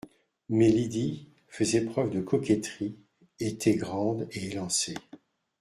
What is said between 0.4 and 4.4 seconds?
Mais Lydie faisait preuve de coquetterie, était grande